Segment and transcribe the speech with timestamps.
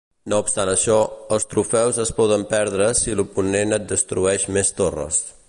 [0.31, 0.95] No obstant això,
[1.37, 5.23] els trofeus es poden perdre si l'oponent et destrueix més torres.